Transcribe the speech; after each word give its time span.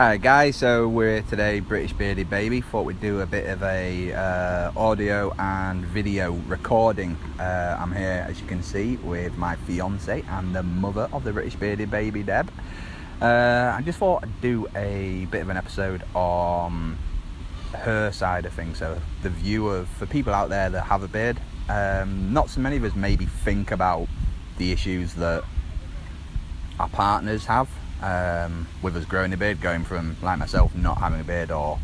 Alright 0.00 0.22
guys, 0.22 0.56
so 0.56 0.88
we're 0.88 1.20
today 1.20 1.60
British 1.60 1.92
Bearded 1.92 2.30
Baby. 2.30 2.62
Thought 2.62 2.86
we'd 2.86 3.02
do 3.02 3.20
a 3.20 3.26
bit 3.26 3.46
of 3.50 3.62
a 3.62 4.14
uh, 4.14 4.72
audio 4.74 5.30
and 5.38 5.84
video 5.84 6.32
recording. 6.48 7.18
Uh, 7.38 7.76
I'm 7.78 7.92
here, 7.92 8.24
as 8.26 8.40
you 8.40 8.46
can 8.46 8.62
see, 8.62 8.96
with 8.96 9.36
my 9.36 9.56
fiance 9.56 10.24
and 10.26 10.56
the 10.56 10.62
mother 10.62 11.10
of 11.12 11.22
the 11.24 11.34
British 11.34 11.54
Bearded 11.54 11.90
Baby, 11.90 12.22
Deb. 12.22 12.50
Uh, 13.20 13.74
I 13.76 13.82
just 13.82 13.98
thought 13.98 14.22
I'd 14.22 14.40
do 14.40 14.66
a 14.74 15.26
bit 15.30 15.42
of 15.42 15.50
an 15.50 15.58
episode 15.58 16.02
on 16.14 16.96
her 17.74 18.10
side 18.10 18.46
of 18.46 18.54
things. 18.54 18.78
So 18.78 18.98
the 19.22 19.28
view 19.28 19.68
of 19.68 19.86
for 19.86 20.06
people 20.06 20.32
out 20.32 20.48
there 20.48 20.70
that 20.70 20.84
have 20.84 21.02
a 21.02 21.08
beard. 21.08 21.38
Um, 21.68 22.32
not 22.32 22.48
so 22.48 22.62
many 22.62 22.78
of 22.78 22.84
us 22.84 22.94
maybe 22.94 23.26
think 23.26 23.70
about 23.70 24.08
the 24.56 24.72
issues 24.72 25.12
that 25.16 25.44
our 26.78 26.88
partners 26.88 27.44
have 27.44 27.68
um, 28.02 28.66
with 28.82 28.96
us 28.96 29.04
growing 29.04 29.32
a 29.32 29.36
beard, 29.36 29.60
going 29.60 29.84
from 29.84 30.16
like 30.22 30.38
myself 30.38 30.74
not 30.74 30.98
having 30.98 31.20
a 31.20 31.24
beard 31.24 31.50
or 31.50 31.78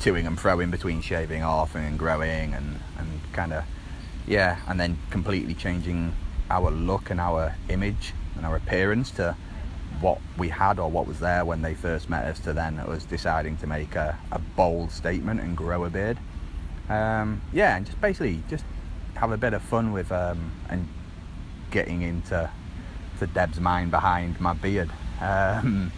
toing 0.00 0.26
and 0.26 0.38
froing 0.38 0.70
between 0.70 1.00
shaving 1.00 1.42
off 1.42 1.74
and 1.74 1.98
growing 1.98 2.54
and, 2.54 2.80
and 2.98 3.20
kind 3.32 3.52
of 3.52 3.64
yeah, 4.26 4.58
and 4.68 4.78
then 4.78 4.98
completely 5.10 5.54
changing 5.54 6.12
our 6.50 6.70
look 6.70 7.10
and 7.10 7.20
our 7.20 7.54
image 7.68 8.12
and 8.36 8.46
our 8.46 8.56
appearance 8.56 9.10
to 9.12 9.34
what 10.00 10.18
we 10.36 10.48
had 10.48 10.78
or 10.78 10.90
what 10.90 11.06
was 11.06 11.18
there 11.18 11.44
when 11.44 11.62
they 11.62 11.74
first 11.74 12.08
met 12.08 12.24
us 12.24 12.38
to 12.40 12.52
then 12.52 12.78
us 12.78 13.04
deciding 13.04 13.56
to 13.56 13.66
make 13.66 13.96
a, 13.96 14.16
a 14.30 14.38
bold 14.38 14.92
statement 14.92 15.40
and 15.40 15.56
grow 15.56 15.84
a 15.84 15.90
beard. 15.90 16.18
Um, 16.88 17.42
yeah, 17.52 17.76
and 17.76 17.84
just 17.84 18.00
basically 18.00 18.42
just 18.48 18.64
have 19.14 19.32
a 19.32 19.36
bit 19.36 19.54
of 19.54 19.62
fun 19.62 19.92
with 19.92 20.12
um, 20.12 20.52
and 20.68 20.88
getting 21.70 22.02
into 22.02 22.48
the 23.18 23.26
Deb's 23.26 23.60
mind 23.60 23.90
behind 23.90 24.40
my 24.40 24.52
beard. 24.52 24.90
Um, 25.20 25.92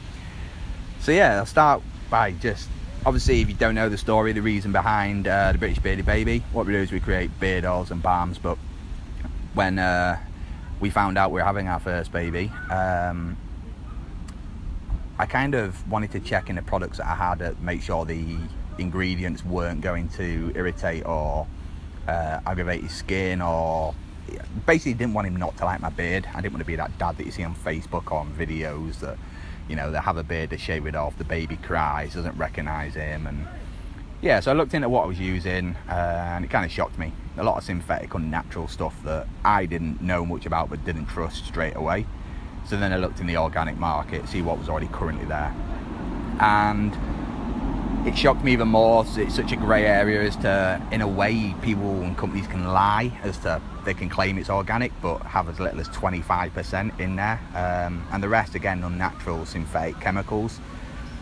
so 1.00 1.12
yeah, 1.12 1.36
I'll 1.36 1.46
start 1.46 1.82
by 2.10 2.32
just 2.32 2.68
obviously 3.06 3.40
if 3.40 3.48
you 3.48 3.54
don't 3.54 3.74
know 3.74 3.88
the 3.88 3.98
story, 3.98 4.32
the 4.32 4.42
reason 4.42 4.72
behind 4.72 5.26
uh, 5.26 5.52
the 5.52 5.58
British 5.58 5.78
Bearded 5.78 6.06
Baby, 6.06 6.42
what 6.52 6.66
we 6.66 6.72
do 6.72 6.78
is 6.78 6.92
we 6.92 7.00
create 7.00 7.38
beard 7.40 7.64
oils 7.64 7.90
and 7.90 8.02
balms. 8.02 8.38
But 8.38 8.58
when 9.54 9.78
uh, 9.78 10.18
we 10.80 10.90
found 10.90 11.18
out 11.18 11.30
we 11.30 11.40
were 11.40 11.46
having 11.46 11.68
our 11.68 11.80
first 11.80 12.12
baby, 12.12 12.52
um, 12.70 13.36
I 15.18 15.26
kind 15.26 15.54
of 15.54 15.88
wanted 15.90 16.12
to 16.12 16.20
check 16.20 16.48
in 16.48 16.56
the 16.56 16.62
products 16.62 16.98
that 16.98 17.06
I 17.06 17.14
had 17.14 17.38
to 17.40 17.54
make 17.60 17.82
sure 17.82 18.04
the 18.04 18.38
ingredients 18.78 19.44
weren't 19.44 19.82
going 19.82 20.08
to 20.10 20.52
irritate 20.54 21.04
or 21.04 21.46
uh, 22.08 22.40
aggravate 22.46 22.82
his 22.82 22.92
skin 22.94 23.42
or 23.42 23.94
basically 24.66 24.94
didn't 24.94 25.14
want 25.14 25.26
him 25.26 25.36
not 25.36 25.56
to 25.58 25.64
like 25.64 25.80
my 25.80 25.90
beard. 25.90 26.26
I 26.34 26.40
didn't 26.40 26.54
want 26.54 26.60
to 26.60 26.66
be 26.66 26.76
that 26.76 26.96
dad 26.98 27.16
that 27.18 27.26
you 27.26 27.32
see 27.32 27.44
on 27.44 27.54
Facebook 27.54 28.10
or 28.10 28.18
on 28.18 28.32
videos 28.34 29.00
that, 29.00 29.18
you 29.68 29.76
know, 29.76 29.90
they 29.90 29.98
have 29.98 30.16
a 30.16 30.22
beard, 30.22 30.50
they 30.50 30.56
shave 30.56 30.86
it 30.86 30.94
off, 30.94 31.16
the 31.18 31.24
baby 31.24 31.56
cries, 31.56 32.14
doesn't 32.14 32.36
recognise 32.36 32.94
him. 32.94 33.26
And 33.26 33.46
yeah, 34.20 34.40
so 34.40 34.50
I 34.50 34.54
looked 34.54 34.74
into 34.74 34.88
what 34.88 35.04
I 35.04 35.06
was 35.06 35.18
using 35.18 35.76
uh, 35.88 35.92
and 36.34 36.44
it 36.44 36.50
kind 36.50 36.64
of 36.64 36.70
shocked 36.70 36.98
me. 36.98 37.12
A 37.36 37.44
lot 37.44 37.56
of 37.56 37.64
synthetic, 37.64 38.12
unnatural 38.14 38.68
stuff 38.68 39.00
that 39.04 39.26
I 39.44 39.66
didn't 39.66 40.00
know 40.00 40.26
much 40.26 40.46
about 40.46 40.70
but 40.70 40.84
didn't 40.84 41.06
trust 41.06 41.46
straight 41.46 41.76
away. 41.76 42.06
So 42.66 42.76
then 42.76 42.92
I 42.92 42.96
looked 42.96 43.20
in 43.20 43.26
the 43.26 43.36
organic 43.36 43.78
market, 43.78 44.28
see 44.28 44.42
what 44.42 44.58
was 44.58 44.68
already 44.68 44.88
currently 44.88 45.24
there. 45.24 45.54
And 46.40 46.94
it 48.06 48.16
shocked 48.16 48.42
me 48.42 48.52
even 48.52 48.68
more. 48.68 49.04
It's 49.16 49.34
such 49.34 49.52
a 49.52 49.56
grey 49.56 49.84
area 49.84 50.22
as 50.22 50.36
to, 50.36 50.80
in 50.90 51.02
a 51.02 51.08
way, 51.08 51.54
people 51.62 52.02
and 52.02 52.16
companies 52.16 52.46
can 52.46 52.64
lie 52.64 53.12
as 53.22 53.36
to 53.38 53.60
they 53.84 53.94
can 53.94 54.08
claim 54.08 54.38
it's 54.38 54.50
organic, 54.50 54.92
but 55.02 55.18
have 55.18 55.48
as 55.48 55.58
little 55.60 55.80
as 55.80 55.88
25% 55.88 56.98
in 57.00 57.16
there, 57.16 57.40
um, 57.54 58.06
and 58.12 58.22
the 58.22 58.28
rest 58.28 58.54
again 58.54 58.82
unnatural 58.82 59.44
synthetic 59.46 59.98
chemicals. 60.00 60.60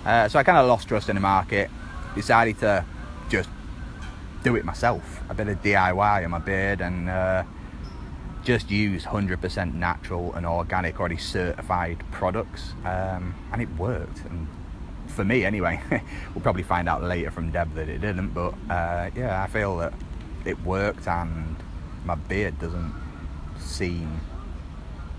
Uh, 0.05 0.29
so 0.29 0.39
I 0.39 0.43
kind 0.43 0.59
of 0.59 0.67
lost 0.67 0.89
trust 0.89 1.09
in 1.09 1.17
the 1.17 1.21
market. 1.21 1.71
Decided 2.15 2.59
to 2.61 2.85
just 3.29 3.49
do 4.43 4.57
it 4.57 4.65
myself, 4.65 5.21
a 5.29 5.35
bit 5.35 5.49
of 5.49 5.63
DIY 5.63 6.25
on 6.25 6.31
my 6.31 6.39
beard, 6.39 6.81
and 6.81 7.09
uh, 7.09 7.43
just 8.45 8.71
use 8.71 9.05
100% 9.05 9.75
natural 9.75 10.33
and 10.35 10.47
organic, 10.47 10.99
already 10.99 11.17
certified 11.17 12.05
products, 12.11 12.73
um, 12.85 13.35
and 13.53 13.63
it 13.63 13.69
worked. 13.77 14.25
And 14.25 14.49
for 15.09 15.25
me 15.25 15.45
anyway. 15.45 15.81
we'll 16.35 16.43
probably 16.43 16.63
find 16.63 16.89
out 16.89 17.03
later 17.03 17.31
from 17.31 17.51
Deb 17.51 17.75
that 17.75 17.89
it 17.89 18.01
didn't, 18.01 18.29
but 18.29 18.55
uh, 18.71 19.11
yeah, 19.15 19.43
I 19.43 19.47
feel 19.49 19.77
that 19.79 19.93
it 20.45 20.61
worked 20.63 21.07
and 21.07 21.57
my 22.05 22.15
beard 22.15 22.59
doesn't 22.59 22.95
seem 23.59 24.21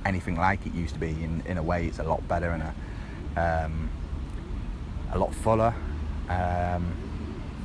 anything 0.05 0.35
like 0.35 0.65
it 0.65 0.73
used 0.73 0.93
to 0.93 0.99
be. 0.99 1.09
In, 1.09 1.43
in 1.45 1.57
a 1.57 1.63
way, 1.63 1.85
it's 1.87 1.99
a 1.99 2.03
lot 2.03 2.27
better 2.27 2.49
and 2.51 2.63
a, 2.63 3.65
um, 3.65 3.89
a 5.11 5.17
lot 5.17 5.33
fuller. 5.33 5.73
Um, 6.29 6.95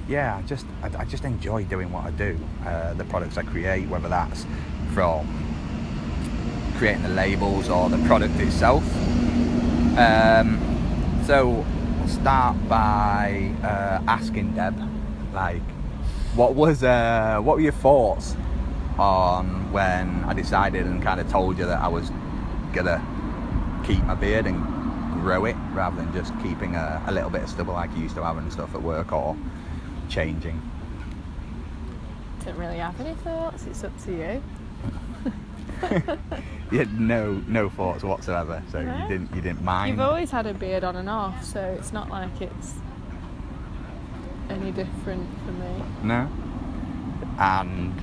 yeah, 0.08 0.36
I 0.36 0.42
just 0.42 0.66
I, 0.82 1.02
I, 1.02 1.04
just 1.04 1.24
enjoy 1.24 1.64
doing 1.64 1.90
what 1.90 2.04
I 2.04 2.10
do. 2.10 2.38
Uh, 2.66 2.94
the 2.94 3.04
products 3.04 3.38
I 3.38 3.42
create, 3.42 3.88
whether 3.88 4.08
that's 4.08 4.44
from 4.92 5.26
creating 6.76 7.02
the 7.02 7.08
labels 7.10 7.68
or 7.68 7.88
the 7.88 7.98
product 8.06 8.38
itself. 8.40 8.84
Um, 9.96 10.60
so 11.26 11.64
start 12.08 12.56
by 12.68 13.52
uh, 13.62 14.02
asking 14.06 14.54
Deb, 14.54 14.76
like, 15.32 15.62
what 16.34 16.54
was 16.54 16.82
uh, 16.82 17.40
what 17.40 17.56
were 17.56 17.62
your 17.62 17.72
thoughts 17.72 18.36
on 18.98 19.72
when 19.72 20.24
I 20.24 20.34
decided 20.34 20.86
and 20.86 21.02
kind 21.02 21.20
of 21.20 21.28
told 21.30 21.58
you 21.58 21.66
that 21.66 21.80
I 21.80 21.88
was 21.88 22.10
gonna 22.72 23.02
keep 23.86 24.02
my 24.04 24.14
beard 24.14 24.46
and 24.46 24.62
grow 25.22 25.44
it 25.44 25.56
rather 25.72 25.96
than 25.96 26.12
just 26.12 26.32
keeping 26.42 26.74
a, 26.76 27.02
a 27.06 27.12
little 27.12 27.30
bit 27.30 27.42
of 27.42 27.48
stubble 27.48 27.74
like 27.74 27.90
you 27.96 28.02
used 28.02 28.14
to 28.16 28.24
have 28.24 28.36
and 28.36 28.52
stuff 28.52 28.74
at 28.74 28.82
work 28.82 29.12
or 29.12 29.36
changing. 30.08 30.60
Didn't 32.40 32.58
really 32.58 32.78
have 32.78 33.00
any 33.00 33.14
thoughts. 33.14 33.66
It's 33.66 33.84
up 33.84 33.96
to 34.04 34.12
you. 34.12 34.42
you 36.70 36.78
had 36.78 36.98
no 36.98 37.42
no 37.46 37.68
thoughts 37.68 38.02
whatsoever, 38.02 38.62
so 38.70 38.82
no. 38.82 38.96
you 38.96 39.08
didn't 39.08 39.34
you 39.34 39.40
didn't 39.40 39.62
mind. 39.62 39.92
You've 39.92 40.00
always 40.00 40.30
had 40.30 40.46
a 40.46 40.54
beard 40.54 40.84
on 40.84 40.96
and 40.96 41.08
off, 41.08 41.44
so 41.44 41.60
it's 41.60 41.92
not 41.92 42.10
like 42.10 42.40
it's 42.40 42.74
any 44.50 44.70
different 44.72 45.28
for 45.44 45.52
me. 45.52 45.82
No. 46.02 46.30
And 47.38 47.94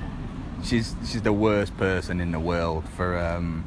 she's 0.62 0.94
she's 1.06 1.22
the 1.22 1.32
worst 1.32 1.76
person 1.76 2.20
in 2.20 2.32
the 2.32 2.40
world 2.40 2.88
for 2.96 3.18
um, 3.18 3.64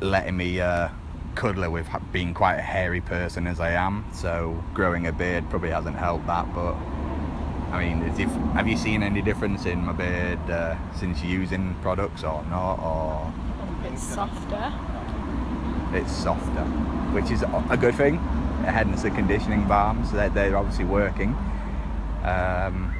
letting 0.00 0.36
me 0.36 0.60
uh, 0.60 0.88
cuddle 1.34 1.62
her 1.62 1.70
with 1.70 1.88
being 2.12 2.34
quite 2.34 2.56
a 2.56 2.62
hairy 2.62 3.00
person 3.00 3.46
as 3.46 3.60
I 3.60 3.70
am. 3.70 4.04
So 4.12 4.62
growing 4.74 5.06
a 5.06 5.12
beard 5.12 5.48
probably 5.50 5.70
hasn't 5.70 5.96
helped 5.96 6.26
that, 6.26 6.52
but 6.54 6.74
I 7.72 7.82
mean, 7.82 8.02
if, 8.02 8.28
have 8.52 8.68
you 8.68 8.76
seen 8.76 9.02
any 9.02 9.22
difference 9.22 9.64
in 9.64 9.82
my 9.82 9.92
beard 9.92 10.38
uh, 10.50 10.76
since 10.94 11.22
using 11.22 11.74
products 11.80 12.22
or 12.22 12.44
not? 12.50 12.74
Or 12.74 13.32
it's 13.90 14.02
softer. 14.02 14.72
It's 15.94 16.12
softer, 16.12 16.64
which 17.14 17.30
is 17.30 17.42
a 17.70 17.76
good 17.78 17.94
thing. 17.94 18.18
Hence 18.64 19.02
the 19.02 19.10
conditioning 19.10 19.66
balms, 19.66 20.12
they're, 20.12 20.28
they're 20.28 20.56
obviously 20.56 20.84
working. 20.84 21.34
Um, 22.24 22.94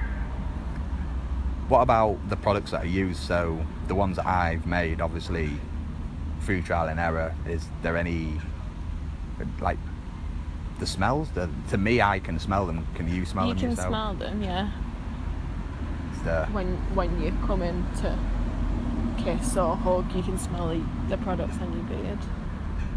what 1.69 1.83
about 1.83 2.29
the 2.31 2.37
products 2.37 2.71
that 2.71 2.81
I 2.81 2.85
use? 2.85 3.19
So 3.19 3.65
the 3.89 3.95
ones 3.95 4.17
that 4.17 4.27
I've 4.27 4.67
made, 4.67 5.03
obviously 5.03 5.51
through 6.41 6.63
trial 6.63 6.89
and 6.89 6.99
error, 6.99 7.35
is 7.47 7.67
there 7.83 7.99
any 7.99 8.41
like 9.61 9.79
the 10.83 10.87
smells? 10.87 11.31
The, 11.31 11.49
to 11.71 11.79
me, 11.79 12.03
I 12.03 12.19
can 12.19 12.39
smell 12.41 12.67
them. 12.67 12.85
Can 12.97 13.09
you 13.09 13.25
smell 13.25 13.47
you 13.47 13.55
them 13.55 13.61
can 13.61 13.71
yourself? 13.71 13.89
smell 13.89 14.15
them, 14.15 14.43
yeah. 14.43 14.73
The... 16.25 16.47
When 16.47 16.77
when 16.95 17.23
you 17.23 17.31
come 17.47 17.63
in 17.63 17.87
to 18.01 18.19
kiss 19.23 19.57
or 19.57 19.77
hug, 19.77 20.13
you 20.15 20.23
can 20.25 20.39
smell 20.39 20.69
the, 20.69 20.83
the 21.09 21.19
products 21.19 21.57
on 21.61 21.73
your 21.73 21.85
beard. 21.85 22.19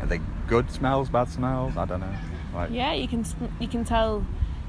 Are 0.02 0.08
they 0.08 0.20
good 0.48 0.72
smells, 0.72 1.10
bad 1.10 1.30
smells? 1.30 1.78
I 1.78 1.86
don't 1.86 2.00
know. 2.00 2.16
Like... 2.56 2.72
Yeah, 2.72 2.94
you 2.94 3.08
can 3.08 3.24
you 3.60 3.68
can 3.68 3.86
tell 3.86 4.26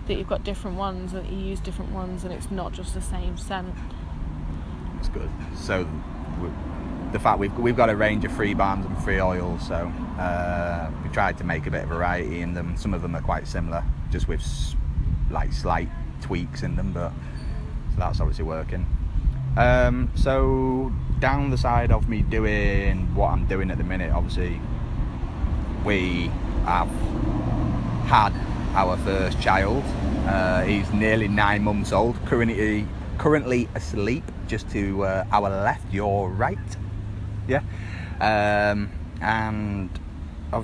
that 0.07 0.15
you've 0.17 0.29
got 0.29 0.45
different 0.45 0.77
ones 0.77 1.15
and 1.15 1.25
that 1.25 1.33
you 1.33 1.39
use 1.39 1.61
different 1.61 1.93
ones, 1.93 2.23
and 2.23 2.33
it's 2.35 2.51
not 2.51 2.73
just 2.73 2.93
the 2.93 3.01
same 3.01 3.39
scent. 3.39 3.75
That's 4.97 5.09
good. 5.09 5.31
So 5.55 5.89
the 7.13 7.19
fact 7.19 7.39
we've 7.39 7.57
we've 7.59 7.77
got 7.77 7.91
a 7.91 7.97
range 7.97 8.25
of 8.25 8.33
free 8.33 8.55
balms 8.55 8.87
and 8.87 8.99
free 9.03 9.21
oils, 9.21 9.67
so 9.67 9.93
uh, 10.19 10.91
we 11.03 11.11
tried 11.11 11.39
to 11.39 11.45
make 11.45 11.67
a 11.67 11.71
bit 11.71 11.85
of 11.85 11.89
variety 11.89 12.41
in 12.41 12.55
them. 12.55 12.77
Some 12.77 12.95
of 12.95 13.03
them 13.03 13.15
are 13.15 13.23
quite 13.23 13.47
similar, 13.47 13.85
just 14.11 14.29
with 14.29 14.43
like 15.31 15.53
slight 15.53 15.89
tweaks 16.21 16.63
in 16.63 16.77
them, 16.77 16.93
but 16.93 17.11
so 17.91 17.99
that's 17.99 18.21
obviously 18.21 18.45
working. 18.45 18.87
Um, 19.57 20.11
so 20.15 20.93
down 21.19 21.51
the 21.51 21.57
side 21.59 21.91
of 21.91 22.09
me 22.09 22.23
doing 22.23 23.15
what 23.15 23.29
I'm 23.29 23.47
doing 23.47 23.71
at 23.71 23.79
the 23.79 23.85
minute, 23.85 24.13
obviously 24.13 24.61
we 25.85 26.31
have 26.65 26.91
had 28.07 28.33
our 28.75 28.97
first 28.99 29.41
child. 29.41 29.83
Uh, 30.27 30.63
he's 30.63 30.93
nearly 30.93 31.29
nine 31.29 31.63
months 31.63 31.93
old, 31.93 32.17
currently 32.27 32.87
currently 33.17 33.69
asleep, 33.75 34.25
just 34.47 34.69
to 34.71 35.05
uh, 35.05 35.25
our 35.33 35.49
left, 35.49 35.91
your 35.93 36.29
right. 36.31 36.59
Yeah. 37.47 37.63
Um, 38.21 38.93
and 39.21 39.99